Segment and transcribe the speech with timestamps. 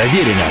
[0.00, 0.46] Проверено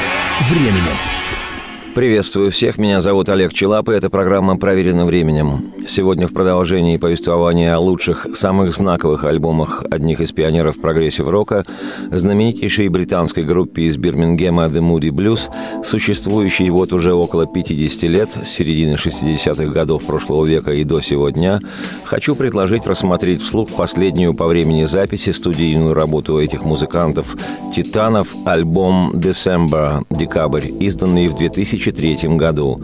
[0.52, 1.96] временем.
[1.96, 5.74] Приветствую всех, меня зовут Олег Челап, и эта программа «Проверено временем».
[5.90, 11.66] Сегодня в продолжении повествования о лучших, самых знаковых альбомах одних из пионеров прогрессив-рока,
[12.12, 15.50] знаменитейшей британской группе из Бирмингема The Moody Blues,
[15.84, 21.60] существующей вот уже около 50 лет, с середины 60-х годов прошлого века и до сегодня,
[22.04, 27.36] хочу предложить рассмотреть вслух последнюю по времени записи студийную работу этих музыкантов
[27.74, 32.82] «Титанов» альбом «December»– «Декабрь», изданный в 2000 2003 году.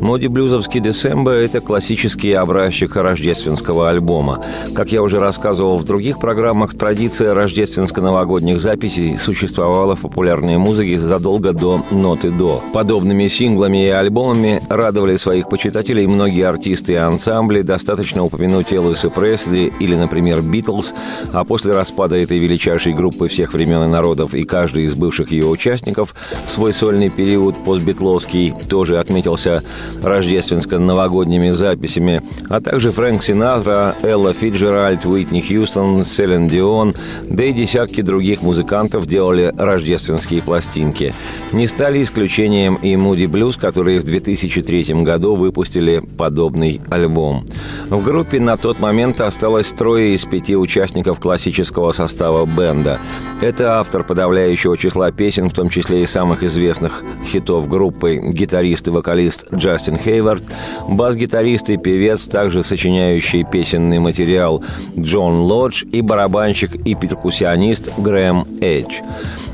[0.00, 4.44] Моди блюзовский «Десембо»— это классический образчик рождественского альбома.
[4.72, 11.52] Как я уже рассказывал в других программах, традиция рождественско-новогодних записей существовала в популярной музыке задолго
[11.52, 12.62] до «Ноты до».
[12.72, 17.62] Подобными синглами и альбомами радовали своих почитателей многие артисты и ансамбли.
[17.62, 20.94] Достаточно упомянуть Элвиса Пресли или, например, «Битлз»,
[21.32, 25.46] а после распада этой величайшей группы всех времен и народов и каждый из бывших ее
[25.46, 26.14] участников
[26.46, 29.64] свой сольный период постбитловский тоже отметился
[30.02, 38.00] рождественско-новогодними записями, а также Фрэнк Синатра, Элла Фиджеральд, Уитни Хьюстон, Селен Дион, да и десятки
[38.00, 41.14] других музыкантов делали рождественские пластинки.
[41.52, 47.44] Не стали исключением и Муди Блюз, которые в 2003 году выпустили подобный альбом.
[47.88, 52.98] В группе на тот момент осталось трое из пяти участников классического состава бенда.
[53.40, 58.90] Это автор подавляющего числа песен, в том числе и самых известных хитов группы, гитарист и
[58.90, 60.44] вокалист Джастин Хейвард,
[60.88, 64.62] бас-гитарист и певец, также сочиняющий песенный материал
[64.98, 69.00] Джон Лодж и барабанщик и перкуссионист Грэм Эдж.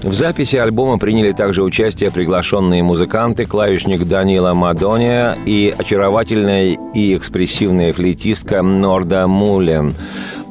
[0.03, 7.92] В записи альбома приняли также участие приглашенные музыканты, клавишник Данила Мадония и очаровательная и экспрессивная
[7.92, 9.95] флейтистка Норда Мулен.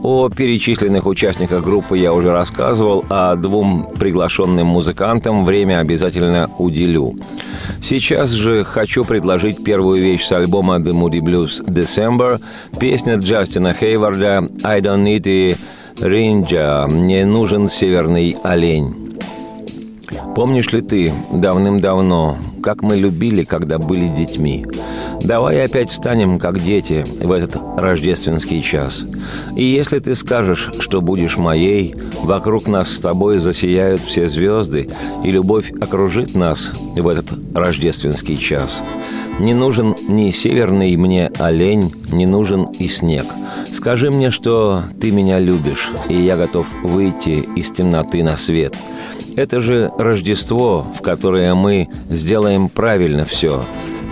[0.04, 7.16] О перечисленных участниках группы я уже рассказывал, а двум приглашенным музыкантам время обязательно уделю.
[7.82, 12.42] Сейчас же хочу предложить первую вещь с альбома The Moody Blues December,
[12.80, 15.56] песня Джастина Хейварда «I don't need a
[16.00, 19.20] ranger» «Не нужен северный олень».
[20.36, 24.66] Помнишь ли ты давным-давно, как мы любили, когда были детьми?
[25.24, 29.06] Давай опять станем как дети в этот рождественский час.
[29.56, 34.90] И если ты скажешь, что будешь моей, вокруг нас с тобой засияют все звезды,
[35.24, 38.82] и любовь окружит нас в этот рождественский час.
[39.40, 43.26] Не нужен ни северный мне олень, не нужен и снег.
[43.72, 48.76] Скажи мне, что ты меня любишь, и я готов выйти из темноты на свет–
[49.36, 53.64] это же Рождество, в которое мы сделаем правильно все.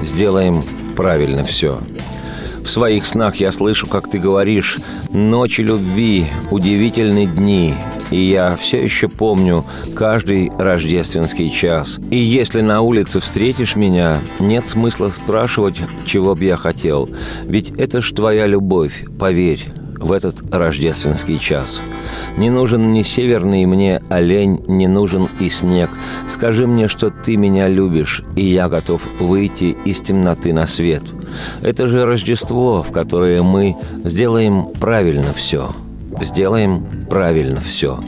[0.01, 0.61] Сделаем
[0.99, 1.79] правильно все.
[2.57, 4.79] В своих снах я слышу, как ты говоришь
[5.11, 7.73] «Ночи любви, удивительные дни»,
[8.11, 9.63] и я все еще помню
[9.95, 11.99] каждый рождественский час.
[12.11, 17.09] И если на улице встретишь меня, нет смысла спрашивать, чего бы я хотел.
[17.43, 19.67] Ведь это ж твоя любовь, поверь
[19.99, 21.81] в этот рождественский час.
[22.37, 25.89] Не нужен ни северный мне олень, не нужен и снег.
[26.27, 31.03] Скажи мне, что ты меня любишь, и я готов выйти из темноты на свет.
[31.61, 35.71] Это же Рождество, в которое мы сделаем правильно все.
[36.21, 37.99] Сделаем правильно все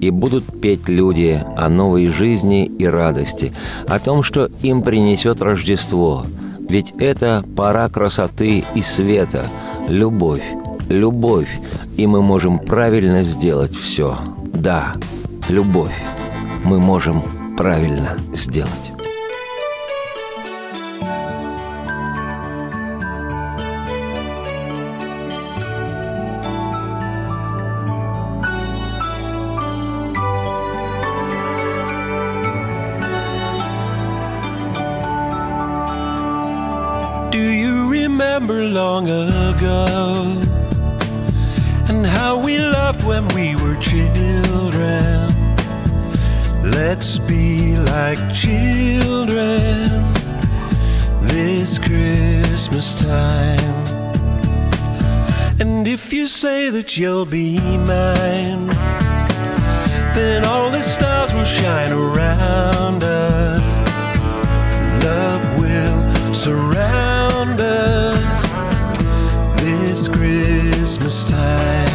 [0.00, 3.52] и будут петь люди о новой жизни и радости,
[3.86, 6.24] о том, что им принесет Рождество.
[6.68, 9.46] Ведь это пора красоты и света,
[9.88, 10.44] любовь,
[10.88, 11.58] любовь,
[11.96, 14.18] и мы можем правильно сделать все.
[14.52, 14.94] Да,
[15.48, 15.96] любовь.
[16.64, 17.22] Мы можем
[17.56, 18.92] правильно сделать.
[38.78, 40.37] Long ago?
[43.08, 45.32] When we were children.
[46.62, 49.88] Let's be like children
[51.22, 53.74] this Christmas time.
[55.58, 58.66] And if you say that you'll be mine,
[60.18, 63.78] then all the stars will shine around us.
[65.02, 68.42] Love will surround us
[69.62, 71.87] this Christmas time.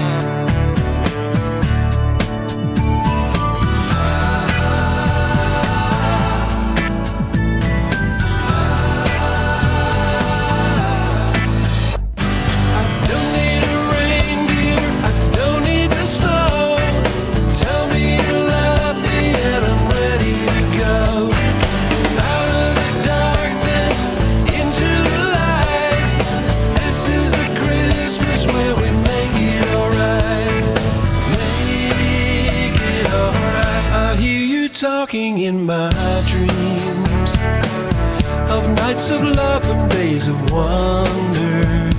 [39.12, 41.90] Of love and days of wonder.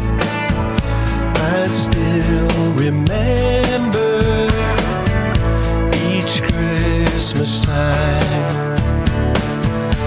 [1.37, 4.49] I still remember
[6.13, 8.79] each Christmas time.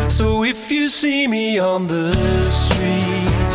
[0.10, 2.14] So if you see me on the
[2.50, 3.52] street,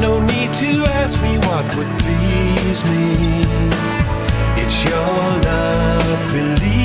[0.00, 3.44] no need to ask me what would please me.
[4.62, 5.16] It's your
[5.50, 6.75] love, believe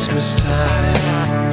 [0.00, 1.49] Christmas time.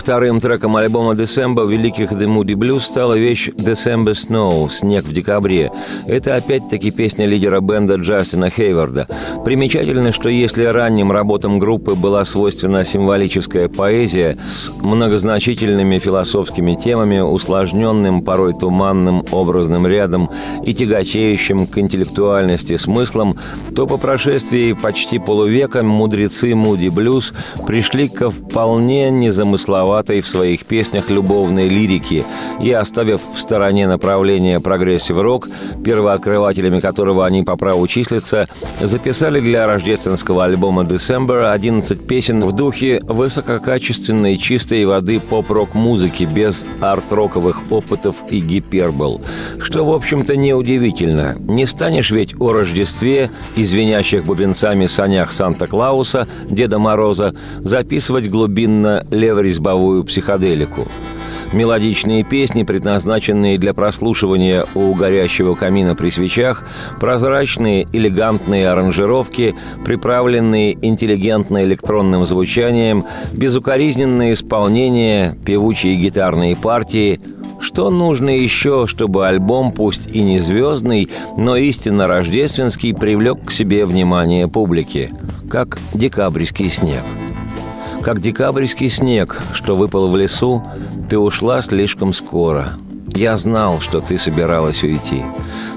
[0.00, 5.70] Вторым треком альбома December великих The Moody Blues стала вещь December Snow– «Снег в декабре».
[6.06, 9.06] Это опять-таки песня лидера бенда Джастина Хейварда.
[9.44, 18.22] Примечательно, что если ранним работам группы была свойственна символическая поэзия с многозначительными философскими темами, усложненным,
[18.22, 20.30] порой туманным образным рядом
[20.64, 23.36] и тяготеющим к интеллектуальности смыслом,
[23.76, 27.34] то по прошествии почти полувека мудрецы Муди Блюз
[27.66, 29.10] пришли ко вполне
[30.00, 32.24] незамысловатой в своих песнях любовной лирике
[32.60, 35.48] и, оставив в стороне направление прогрессив-рок,
[35.84, 38.48] первооткрывателями которого они по праву числятся,
[38.80, 46.64] записали для рождественского альбома «December» 11 песен в духе высококачественной чистой воды поп-рок музыки без
[46.80, 49.20] арт-роковых опытов и гипербол.
[49.58, 51.36] Что, в общем-то, неудивительно.
[51.38, 59.04] Не станешь ведь о Рождестве и звенящих бубенцами санях Санта-Клауса, Деда Мороза, записывать глубинно
[59.80, 60.86] леворезьбовую психоделику.
[61.52, 66.64] Мелодичные песни, предназначенные для прослушивания у горящего камина при свечах,
[67.00, 77.20] прозрачные, элегантные аранжировки, приправленные интеллигентно-электронным звучанием, безукоризненное исполнение, певучие гитарные партии–
[77.60, 83.84] что нужно еще, чтобы альбом, пусть и не звездный, но истинно рождественский, привлек к себе
[83.84, 85.12] внимание публики,
[85.50, 87.04] как декабрьский снег?
[88.10, 90.64] Как декабрьский снег, что выпал в лесу,
[91.08, 92.72] ты ушла слишком скоро.
[93.14, 95.22] Я знал, что ты собиралась уйти.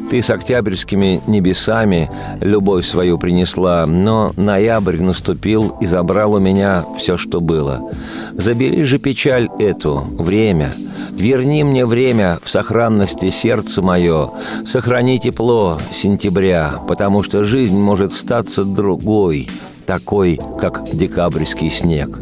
[0.10, 2.10] Ты с октябрьскими небесами
[2.42, 7.92] любовь свою принесла, но ноябрь наступил и забрал у меня все, что было.
[8.32, 10.74] Забери же печаль эту, время.
[11.12, 14.32] Верни мне время в сохранности сердце мое.
[14.66, 19.50] Сохрани тепло сентября, потому что жизнь может статься другой,
[19.86, 22.20] такой, как декабрьский снег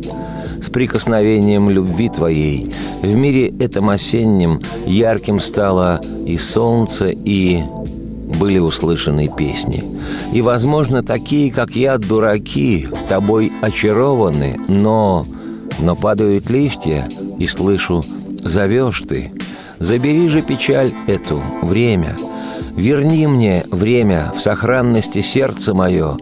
[0.62, 2.72] с прикосновением любви твоей.
[3.02, 7.64] В мире этом осеннем ярким стало и солнце, и
[8.40, 9.84] были услышаны песни.
[10.32, 15.26] И, возможно, такие, как я, дураки, тобой очарованы, но...
[15.80, 18.04] Но падают листья, и слышу,
[18.44, 19.32] зовешь ты.
[19.80, 22.16] Забери же печаль эту, время.
[22.76, 26.18] Верни мне время в сохранности сердца мое,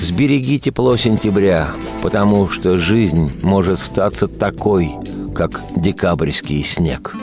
[0.00, 4.92] Сбереги тепло сентября, потому что жизнь может статься такой,
[5.34, 7.14] как декабрьский снег.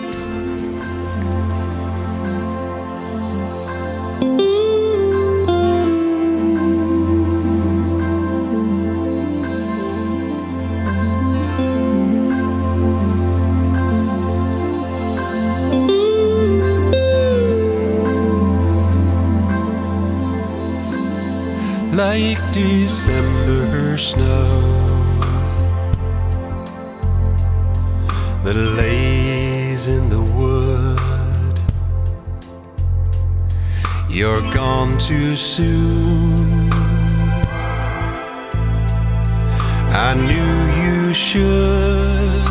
[22.88, 24.62] December snow
[28.46, 31.60] that lays in the wood.
[34.10, 36.72] You're gone too soon.
[40.08, 42.46] I knew you should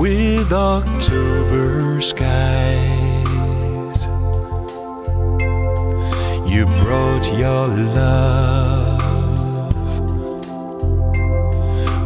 [0.00, 2.59] with October skies.
[7.20, 9.00] Brought your love,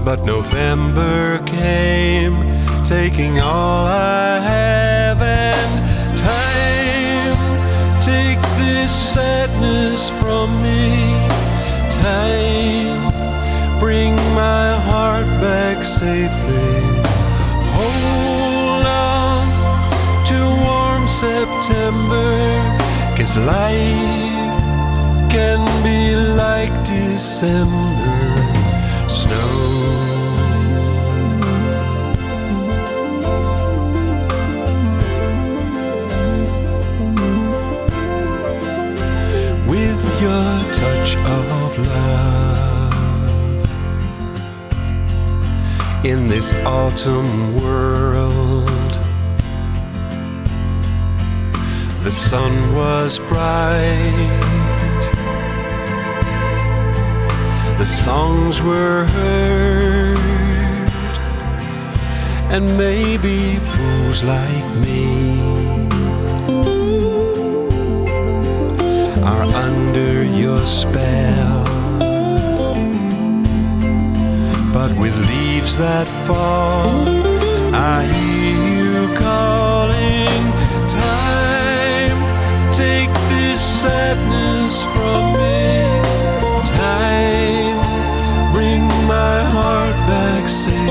[0.05, 2.35] but November came,
[2.85, 7.37] taking all I have and time.
[8.01, 11.29] Take this sadness from me,
[11.91, 13.13] time.
[13.81, 16.83] Bring my heart back safely.
[17.77, 19.47] Hold on
[20.27, 22.37] to warm September,
[23.17, 24.44] cause life
[25.35, 28.29] can be like December
[29.09, 29.51] snow.
[39.67, 40.51] With your
[40.81, 42.95] touch of love
[46.05, 48.69] in this autumn world.
[52.05, 54.74] The sun was bright,
[57.85, 60.17] the songs were heard,
[62.51, 65.05] and maybe fools like me
[69.23, 71.63] are under your spell.
[74.73, 77.07] But with leaves that fall,
[77.75, 78.55] I hear
[78.97, 80.45] you calling.
[80.89, 82.19] Time,
[82.73, 85.84] take this sadness from me.
[89.35, 90.84] My heart back safely.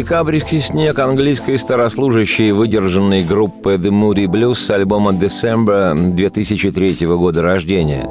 [0.00, 8.08] Декабрьский снег английской старослужащей выдержанной группы The Moody Blues с альбома December 2003 года рождения.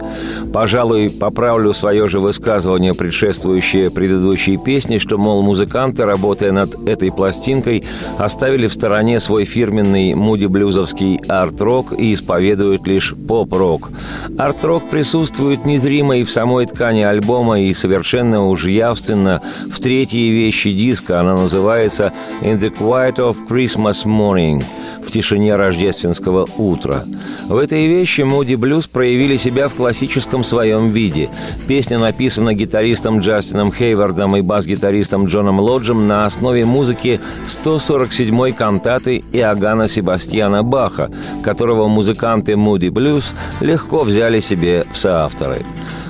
[0.54, 7.84] Пожалуй, поправлю свое же высказывание, предшествующее предыдущей песне, что, мол, музыканты, работая над этой пластинкой,
[8.20, 13.90] оставили в стороне свой фирменный муди-блюзовский арт-рок и исповедуют лишь поп-рок.
[14.38, 19.42] Арт-рок присутствует незримо и в самой ткани альбома, и совершенно уж явственно
[19.72, 21.20] в третьей вещи диска.
[21.22, 24.64] Она называется называется «In the Quiet of Christmas Morning»
[25.02, 27.06] в тишине рождественского утра.
[27.48, 31.30] В этой вещи Муди Блюз проявили себя в классическом своем виде.
[31.68, 39.88] Песня написана гитаристом Джастином Хейвардом и бас-гитаристом Джоном Лоджем на основе музыки 147-й кантаты Иоганна
[39.88, 41.10] Себастьяна Баха,
[41.44, 45.66] которого музыканты Муди Блюз легко взяли себе в соавторы.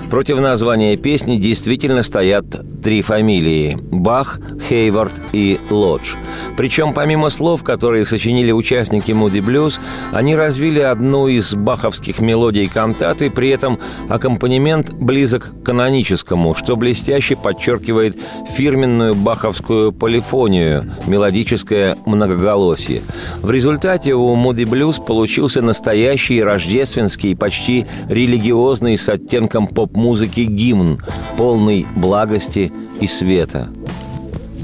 [0.10, 2.46] Против названия песни действительно стоят
[2.82, 6.16] три фамилии– Бах, Хейвард и Лодж.
[6.58, 9.80] Причем помимо слов, которые сочинили участники Moody Blues,
[10.12, 17.36] они развили одну из баховских мелодий кантаты, при этом аккомпанемент близок к каноническому, что блестяще
[17.36, 18.18] подчеркивает
[18.50, 23.02] фирменную баховскую полифонию, мелодическое многоголосие.
[23.42, 30.98] В результате у Moody Blues получился настоящий рождественский, почти религиозный с оттенком поп музыки гимн,
[31.38, 33.70] полный благости и света.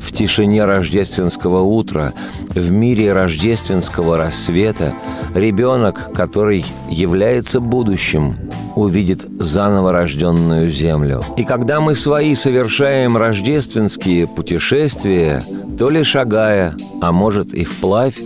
[0.02, 2.14] В тишине рождественского утра,
[2.50, 4.94] в мире рождественского рассвета,
[5.34, 8.38] ребенок, который является будущим,
[8.76, 11.24] увидит заново рожденную землю.
[11.38, 15.44] И когда мы свои совершаем рождественские путешествия,
[15.78, 18.20] то ли шагая, а может и вплавь,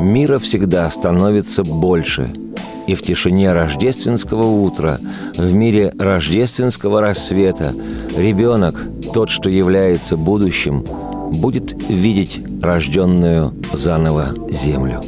[0.00, 2.30] мира всегда становится больше–
[2.86, 4.98] и в тишине рождественского утра,
[5.36, 7.74] в мире рождественского рассвета,
[8.16, 10.84] ребенок, тот, что является будущим,
[11.32, 15.00] будет видеть рожденную заново землю.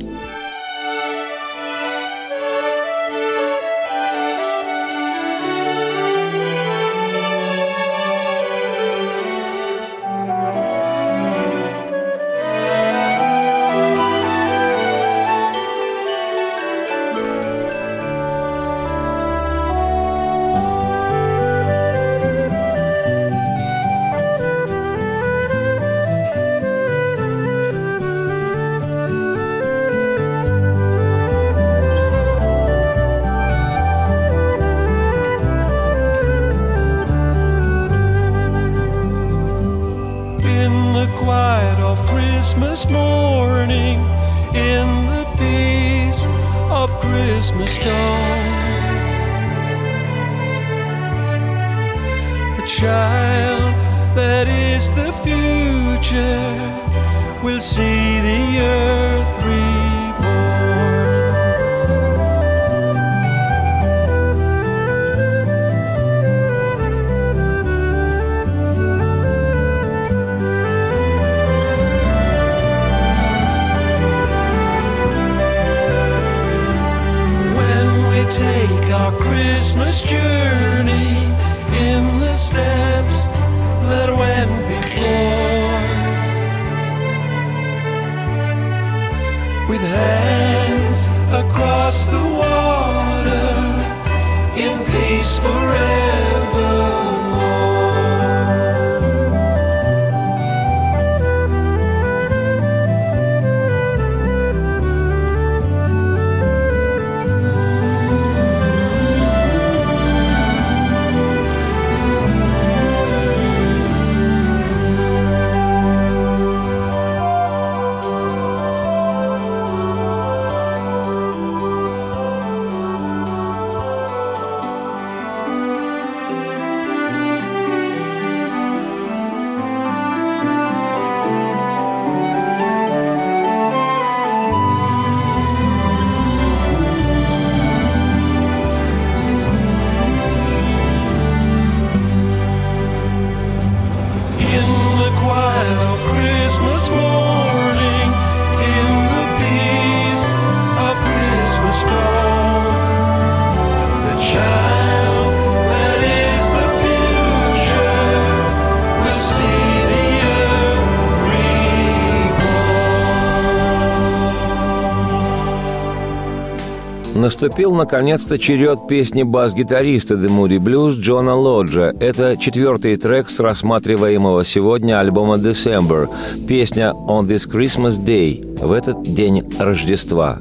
[167.24, 171.94] Наступил, наконец-то, черед песни бас-гитариста The Moody Blues Джона Лоджа.
[171.98, 176.10] Это четвертый трек с рассматриваемого сегодня альбома December.
[176.46, 180.38] Песня «On this Christmas Day» в этот день Рождества.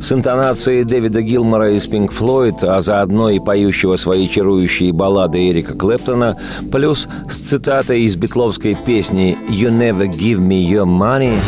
[0.00, 5.74] С интонацией Дэвида Гилмора из Pink Floyd, а заодно и поющего свои чарующие баллады Эрика
[5.74, 6.38] Клэптона,
[6.72, 11.38] плюс с цитатой из битловской песни «You never give me your money»,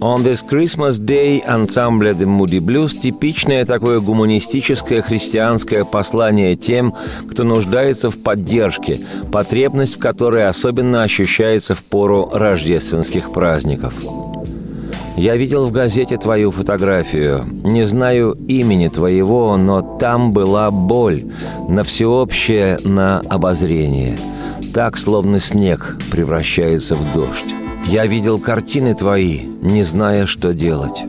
[0.00, 6.94] On this Christmas Day ансамбля The Moody Blues– типичное такое гуманистическое христианское послание тем,
[7.30, 8.98] кто нуждается в поддержке,
[9.30, 13.92] потребность в которой особенно ощущается в пору рождественских праздников.
[15.18, 17.44] Я видел в газете твою фотографию.
[17.62, 21.26] Не знаю имени твоего, но там была боль,
[21.68, 24.18] на всеобщее, на обозрение.
[24.72, 27.59] Так, словно снег превращается в дождь.
[27.86, 31.02] Я видел картины твои, не зная, что делать.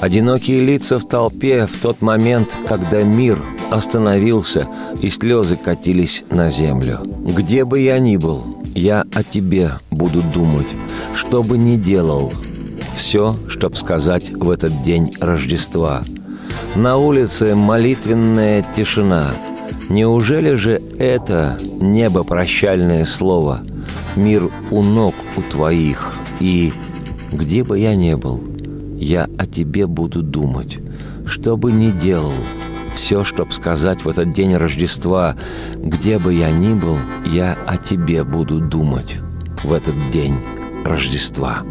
[0.00, 4.66] Одинокие лица в толпе в тот момент, когда мир остановился
[5.00, 7.00] и слезы катились на землю.
[7.04, 8.42] Где бы я ни был,
[8.74, 10.66] я о тебе буду думать,
[11.14, 12.32] что бы ни делал.
[12.94, 16.02] Все, чтоб сказать в этот день Рождества.
[16.74, 19.30] На улице молитвенная тишина.
[19.88, 23.60] Неужели же это небо прощальное слово–
[24.16, 26.72] Мир у ног у твоих, и
[27.32, 28.42] где бы я ни был,
[28.98, 30.78] я о тебе буду думать.
[31.26, 32.32] Что бы ни делал,
[32.94, 35.36] все, чтоб сказать в этот день Рождества,
[35.76, 39.16] где бы я ни был, я о тебе буду думать
[39.62, 40.34] в этот день
[40.84, 41.62] Рождества.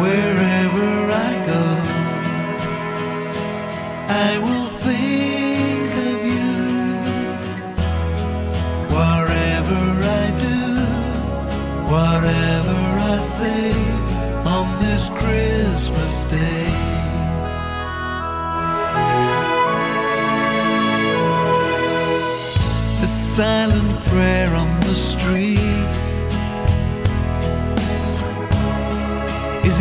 [0.00, 0.90] wherever
[1.28, 1.64] I go,
[4.08, 6.52] I will think of you.
[8.96, 9.82] Whatever
[10.20, 10.60] I do,
[11.92, 12.80] whatever
[13.12, 13.72] I say
[14.56, 16.61] on this Christmas day.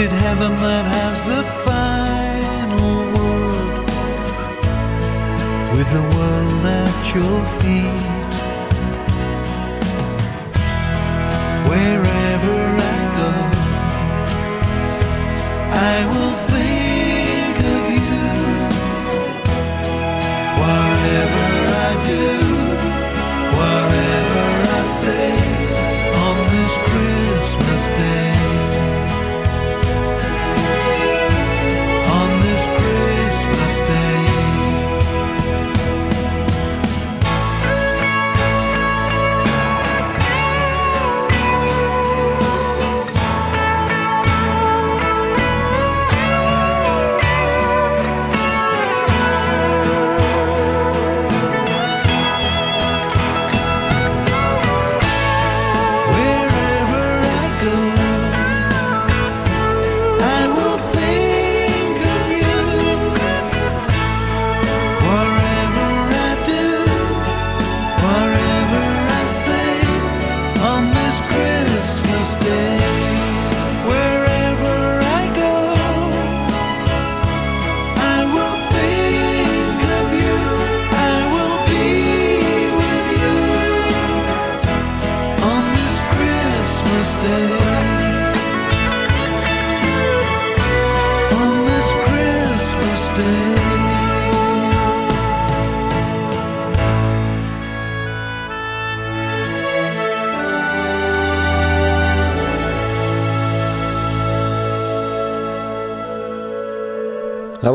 [0.04, 3.86] it heaven that has the final word?
[5.76, 8.34] With the world at your feet,
[11.70, 12.58] wherever
[12.94, 13.32] I go,
[15.72, 16.41] I will.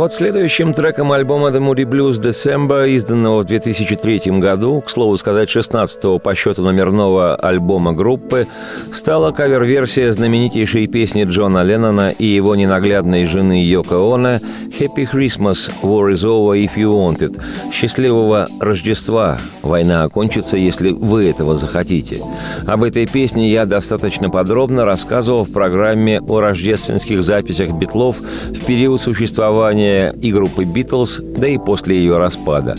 [0.07, 5.49] Вот следующим треком альбома The Moody Blues December, изданного в 2003 году, к слову сказать,
[5.49, 8.47] 16-го по счету номерного альбома группы,
[8.92, 14.38] стала кавер-версия знаменитейшей песни Джона Леннона и его ненаглядной жены Йоко Оно
[14.79, 17.40] «Happy Christmas, War is over if you want it»
[17.73, 22.19] «Счастливого Рождества, война окончится, если вы этого захотите».
[22.64, 29.01] Об этой песне я достаточно подробно рассказывал в программе о рождественских записях Битлов в период
[29.01, 32.76] существования существования и группы «Битлз», да и после ее распада.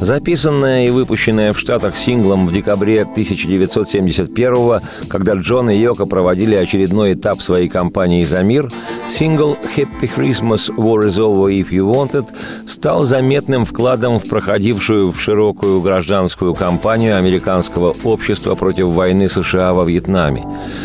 [0.00, 7.14] Записанная и выпущенная в Штатах синглом в декабре 1971 когда Джон и Йоко проводили очередной
[7.14, 8.70] этап своей кампании «За мир»,
[9.08, 12.28] сингл «Happy Christmas, War is over if you want it»
[12.66, 19.84] стал заметным вкладом в проходившую в широкую гражданскую кампанию американского общества против войны США во
[19.84, 20.42] Вьетнаме.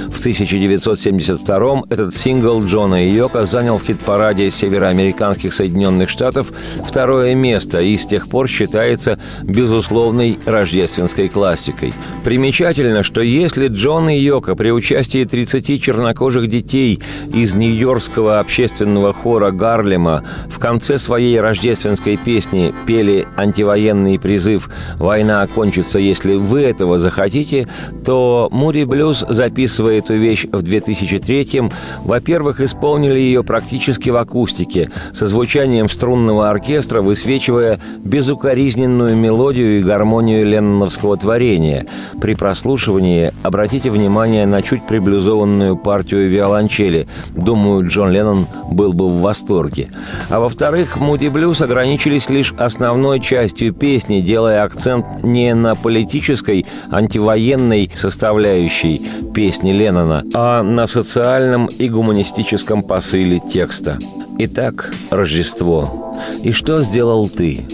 [0.10, 5.73] В 1972 этот сингл Джона и Йока занял в хит-параде североамериканских Соединенных
[6.08, 6.52] Штатов
[6.86, 11.94] второе место и с тех пор считается безусловной рождественской классикой.
[12.24, 17.02] Примечательно, что если Джон и Йока при участии 30 чернокожих детей
[17.34, 26.00] из Нью-Йоркского общественного хора Гарлема в конце своей рождественской песни пели антивоенный призыв «Война окончится,
[26.00, 27.68] если вы этого захотите»,
[28.06, 31.72] то Мури Блюз, записывая эту вещь в 2003-м,
[32.04, 40.46] во-первых, исполнили ее практически в акустике, со звучанием струнного оркестра, высвечивая безукоризненную мелодию и гармонию
[40.46, 41.86] ленноновского творения.
[42.22, 47.08] При прослушивании обратите внимание на чуть приблюзованную партию виолончели.
[47.36, 49.90] Думаю, Джон Леннон был бы в восторге.
[50.30, 57.92] А во-вторых, Муди Блюз ограничились лишь основной частью песни, делая акцент не на политической, антивоенной
[57.94, 59.02] составляющей
[59.34, 63.98] песни Леннона, а на социальном и гуманистическом посыле текста.
[64.40, 66.14] Итак, Рождество.
[66.42, 67.66] И что сделал ты?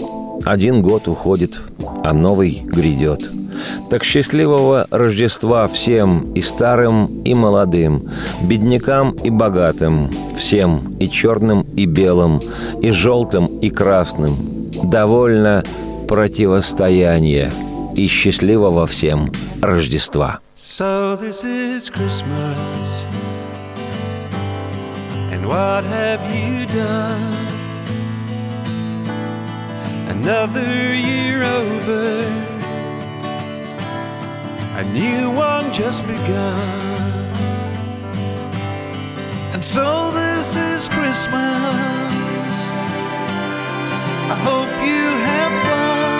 [0.44, 1.60] Один год уходит,
[2.04, 3.30] а новый грядет.
[3.90, 8.08] Так счастливого Рождества всем, и старым, и молодым,
[8.42, 12.40] беднякам и богатым, всем, и черным, и белым,
[12.80, 14.36] и желтым, и красным.
[14.84, 15.64] Довольно
[16.08, 17.52] противостояние
[17.96, 20.40] и счастливого всем Рождества.
[20.56, 23.09] So this is Christmas.
[25.50, 27.48] What have you done?
[30.08, 32.22] Another year over,
[34.76, 36.60] a new one just begun.
[39.52, 41.34] And so this is Christmas.
[44.30, 46.19] I hope you have fun.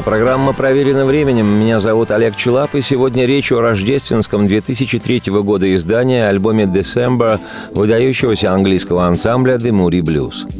[0.00, 1.46] Это программа «Проверено временем».
[1.46, 7.38] Меня зовут Олег Челап, и сегодня речь о рождественском 2003 года издании альбоме «December»
[7.74, 10.50] выдающегося английского ансамбля «The Moody Blues».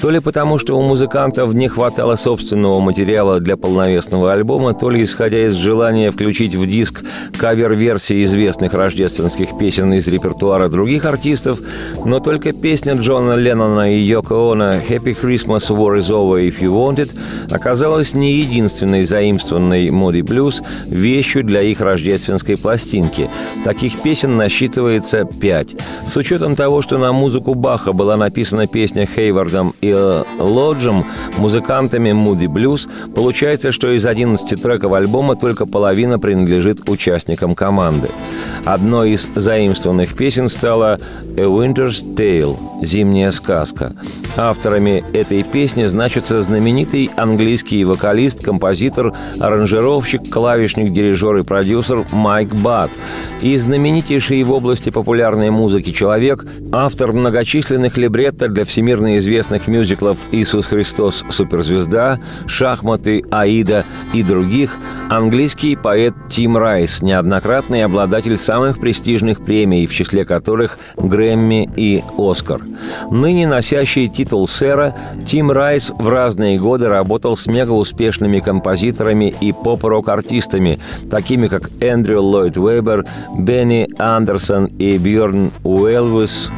[0.00, 5.04] То ли потому, что у музыкантов не хватало собственного материала для полновесного альбома, то ли
[5.04, 7.04] исходя из желания включить в диск
[7.38, 11.60] кавер-версии известных рождественских песен из репертуара других артистов,
[12.04, 16.72] но только песня Джона Леннона и Йоко Оно «Happy Christmas, War is Over If You
[16.72, 17.14] Want It»
[17.52, 23.28] оказалась не единственной единственной заимствованной Моди Блюз вещью для их рождественской пластинки.
[23.64, 25.74] Таких песен насчитывается пять.
[26.06, 29.92] С учетом того, что на музыку Баха была написана песня Хейвардом и
[30.38, 31.04] Лоджем,
[31.36, 38.08] музыкантами Moody Blues, получается, что из 11 треков альбома только половина принадлежит участникам команды.
[38.64, 41.00] Одной из заимствованных песен стала
[41.36, 43.94] «A Winter's Tale»– «Зимняя сказка».
[44.36, 48.77] Авторами этой песни значится знаменитый английский вокалист, композитор,
[49.40, 52.90] аранжировщик, клавишник, дирижер и продюсер Майк Бат
[53.42, 60.66] и знаменитейший в области популярной музыки человек, автор многочисленных либретто для всемирно известных мюзиклов «Иисус
[60.66, 61.24] Христос.
[61.30, 64.76] Суперзвезда», «Шахматы», «Аида» и других,
[65.08, 72.60] английский поэт Тим Райс, неоднократный обладатель самых престижных премий, в числе которых Грэмми и Оскар.
[73.10, 74.94] Ныне носящий титул сэра,
[75.26, 80.78] Тим Райс в разные годы работал с мегауспешными композиторами и поп-рок-артистами,
[81.10, 83.04] такими как Эндрю Ллойд Уэбер,
[83.38, 86.50] Бенни Андерсон и Бьорн Уэлвис,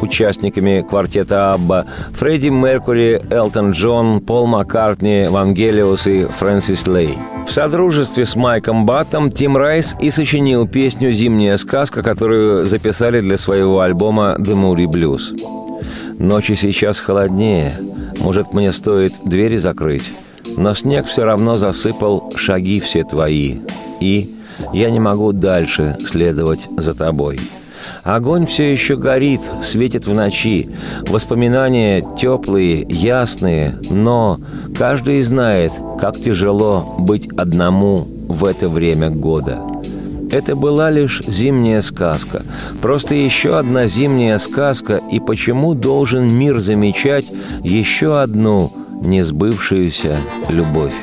[0.00, 7.16] участниками квартета Абба, Фредди Меркури, Элтон Джон, Пол Маккартни, Вангелиус и Фрэнсис Лей.
[7.46, 13.38] В содружестве с Майком Баттом Тим Райс и сочинил песню «Зимняя сказка», которую записали для
[13.38, 15.36] своего альбома «The Moody Blues».
[16.18, 17.72] Ночи сейчас холоднее.
[18.18, 20.12] Может, мне стоит двери закрыть?
[20.56, 23.58] Но снег все равно засыпал шаги все твои.
[24.00, 24.34] И
[24.72, 27.40] я не могу дальше следовать за тобой.
[28.02, 30.70] Огонь все еще горит, светит в ночи.
[31.08, 34.38] Воспоминания теплые, ясные, но
[34.76, 39.60] каждый знает, как тяжело быть одному в это время года.
[40.30, 42.44] Это была лишь зимняя сказка.
[42.80, 47.30] Просто еще одна зимняя сказка, и почему должен мир замечать
[47.62, 50.94] еще одну несбывшуюся любовь?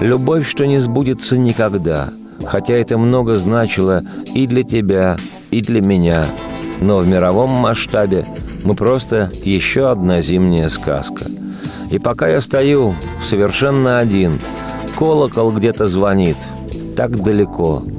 [0.00, 2.10] Любовь, что не сбудется никогда,
[2.44, 4.02] хотя это много значило
[4.34, 5.16] и для тебя,
[5.50, 6.26] и для меня.
[6.80, 8.26] Но в мировом масштабе
[8.62, 11.26] мы просто еще одна зимняя сказка.
[11.90, 14.40] И пока я стою совершенно один,
[14.98, 16.36] колокол где-то звонит,
[16.96, 17.82] так далеко–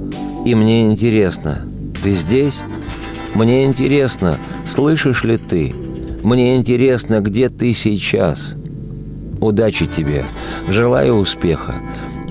[0.45, 1.63] и мне интересно,
[2.03, 2.61] ты здесь?
[3.33, 5.73] Мне интересно, слышишь ли ты?
[6.21, 8.55] Мне интересно, где ты сейчас?
[9.41, 10.23] Удачи тебе.
[10.67, 11.75] Желаю успеха.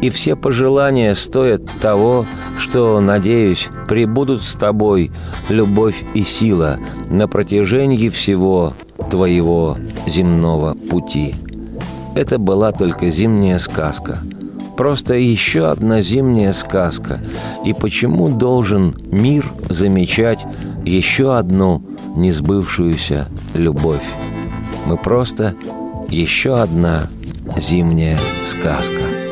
[0.01, 2.27] И все пожелания стоят того,
[2.59, 5.11] что, надеюсь, прибудут с тобой
[5.49, 8.75] любовь и сила на протяжении всего
[9.11, 11.35] твоего земного пути.
[12.15, 14.19] Это была только зимняя сказка–
[14.77, 17.21] Просто еще одна зимняя сказка.
[17.65, 20.45] И почему должен мир замечать
[20.85, 21.83] еще одну
[22.17, 24.03] несбывшуюся любовь?
[24.87, 25.55] Мы просто
[26.15, 27.09] еще одна
[27.57, 29.24] зимняя сказка.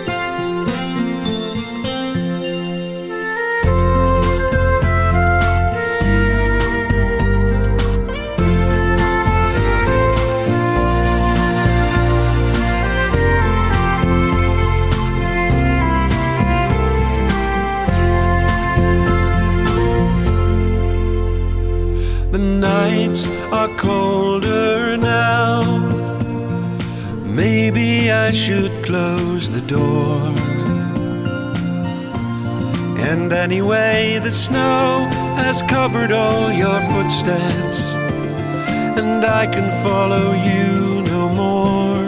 [37.22, 42.04] Footsteps, and I can follow you no more.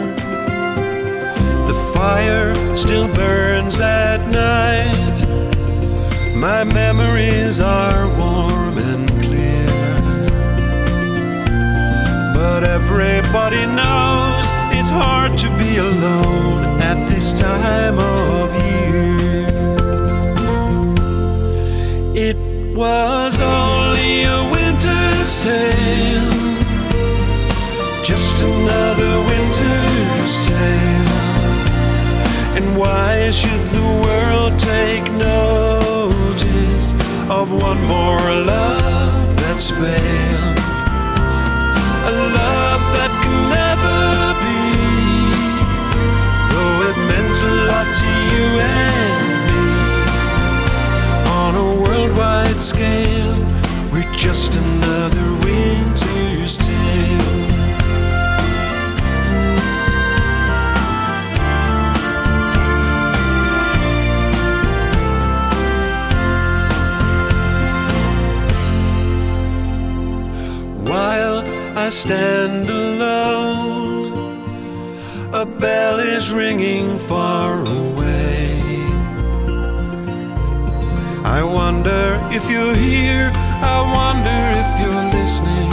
[1.67, 5.17] The fire still burns at night,
[6.35, 9.65] my memories are warm and clear.
[12.33, 14.04] But everybody knows
[37.75, 40.59] want more love that's failed,
[42.05, 43.99] a love that can never
[44.43, 44.61] be,
[46.51, 49.65] though it meant a lot to you and me.
[51.31, 53.35] On a worldwide scale,
[53.91, 54.74] we're just another.
[71.85, 74.13] I stand alone,
[75.31, 78.59] a bell is ringing far away.
[81.23, 83.29] I wonder if you're here,
[83.61, 85.71] I wonder if you're listening.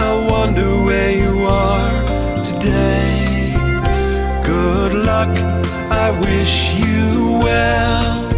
[0.00, 3.52] I wonder where you are today.
[4.46, 5.28] Good luck,
[5.90, 8.30] I wish you well.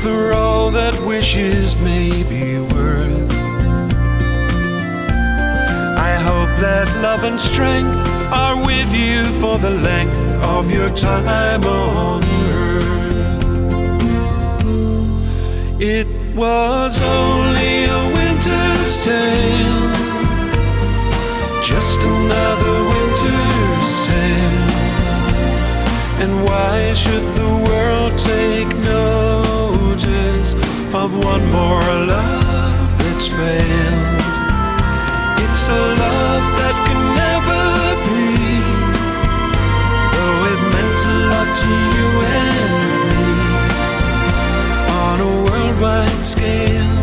[0.00, 2.47] For all that wishes may be
[6.28, 7.96] hope that love and strength
[8.30, 10.20] are with you for the length
[10.56, 12.22] of your time on
[12.52, 13.54] earth.
[15.80, 19.90] It was only a winter's tale,
[21.72, 24.68] just another winter's tale.
[26.22, 30.50] And why should the world take notice
[31.02, 34.17] of one more love that's failed?
[35.70, 36.76] A love that
[37.20, 37.64] never
[38.06, 38.24] be,
[40.12, 42.08] though it meant a lot to you
[42.40, 42.72] and
[43.10, 43.28] me.
[45.06, 46.96] On a worldwide scale,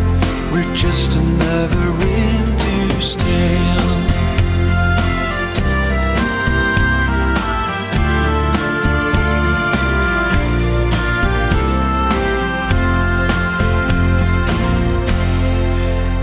[0.51, 1.95] we're just another
[3.13, 3.75] tale.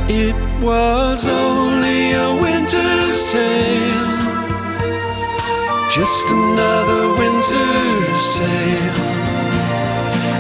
[0.09, 1.72] It was only
[3.33, 4.19] tale,
[5.89, 8.99] just another winter's tale.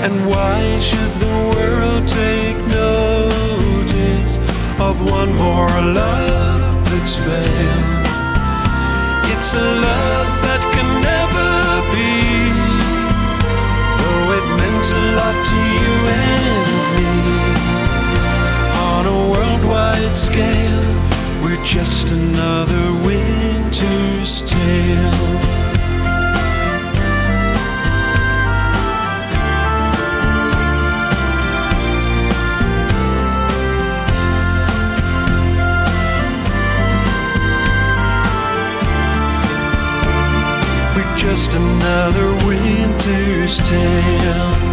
[0.05, 4.37] And why should the world take notice
[4.79, 5.73] of one more
[6.03, 8.07] love that's failed?
[9.33, 11.51] It's a love that can never
[11.95, 12.13] be,
[14.01, 17.13] though it meant a lot to you and me
[18.91, 20.72] on a worldwide scale.
[21.65, 25.33] Just another winter's tale.
[40.95, 44.72] We're just another winter's tale.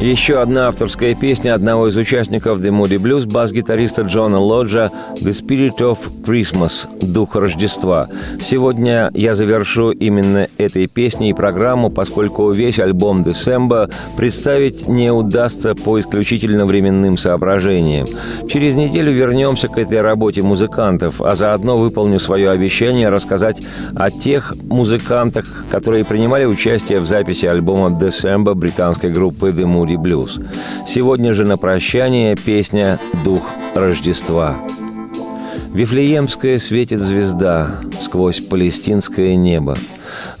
[0.00, 5.76] Еще одна авторская песня одного из участников The Moody Blues, бас-гитариста Джона Лоджа «The Spirit
[5.80, 8.08] of Christmas»– «Дух Рождества».
[8.40, 16.00] Сегодня я завершу именно этой песней программу, поскольку весь альбом «December» представить не удастся по
[16.00, 18.06] исключительно временным соображениям.
[18.48, 23.60] Через неделю вернемся к этой работе музыкантов, а заодно выполню свое обещание рассказать
[23.94, 30.44] о тех музыкантах, которые принимали участие в записи альбома «December» британской группы The Moody Blues.
[30.86, 34.56] Сегодня же на прощание песня «Дух Рождества».
[35.72, 39.76] Вифлеемская светит звезда сквозь палестинское небо.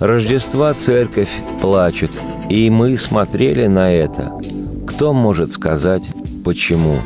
[0.00, 1.30] Рождества церковь
[1.60, 4.32] плачет, и мы смотрели на это.
[4.88, 6.02] Кто может сказать,
[6.44, 6.96] почему?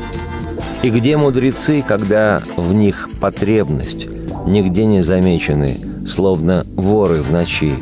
[0.83, 4.09] И где мудрецы, когда в них потребность,
[4.47, 5.77] нигде не замечены,
[6.09, 7.75] словно воры в ночи?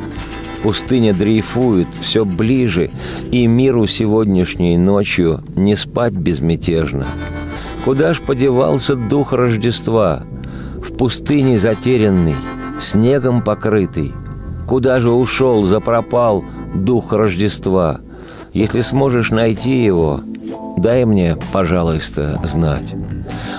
[0.63, 2.89] Пустыня дрейфует все ближе,
[3.31, 7.05] и миру сегодняшней ночью не спать безмятежно.
[7.83, 10.23] Куда ж подевался дух Рождества?
[10.77, 12.35] В пустыне затерянный,
[12.79, 14.13] снегом покрытый.
[14.65, 17.99] Куда же ушел, запропал дух Рождества?
[18.53, 20.21] Если сможешь найти его,
[20.77, 22.95] дай мне, пожалуйста, знать.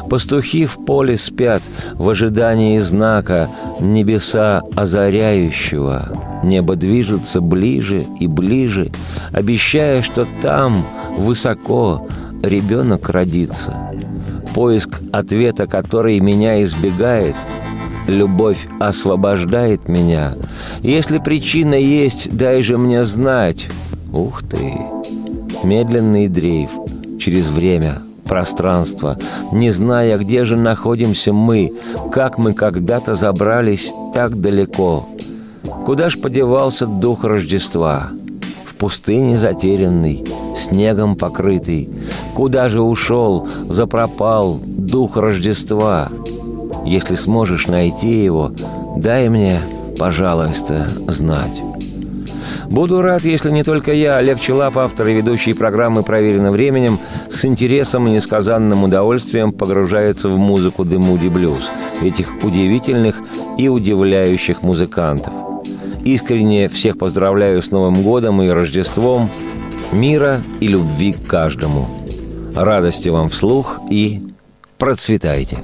[0.09, 1.63] Пастухи в поле спят
[1.95, 6.34] в ожидании знака небеса озаряющего.
[6.45, 8.91] Небо движется ближе и ближе,
[9.33, 10.85] обещая, что там,
[11.17, 12.07] высоко,
[12.43, 13.75] ребенок родится.
[14.55, 17.35] Поиск ответа, который меня избегает,
[18.07, 20.35] любовь освобождает меня.
[20.83, 23.69] Если причина есть, дай же мне знать.
[24.13, 24.75] Ух ты!
[25.65, 26.71] Медленный дрейф
[27.19, 29.19] через время, пространство,
[29.51, 31.73] не зная, где же находимся мы,
[32.13, 35.09] как мы когда-то забрались так далеко.
[35.85, 38.09] Куда ж подевался дух Рождества?
[38.65, 40.25] В пустыне затерянный,
[40.57, 41.89] снегом покрытый.
[42.35, 46.11] Куда же ушел, запропал дух Рождества?
[46.85, 48.51] Если сможешь найти его,
[48.97, 49.61] дай мне,
[49.99, 51.63] пожалуйста, знать.
[52.69, 56.99] Буду рад, если не только я, а Олег Челап, автор и ведущий программы «Проверено временем»,
[57.31, 61.65] с интересом и несказанным удовольствием погружается в музыку «The Moody Blues»
[62.03, 63.21] этих удивительных
[63.59, 65.44] и удивляющих музыкантов.
[66.05, 69.31] Искренне всех поздравляю с Новым годом и Рождеством,
[69.91, 71.89] мира и любви к каждому.
[72.55, 74.21] Радости вам вслух и
[74.79, 75.59] процветайте!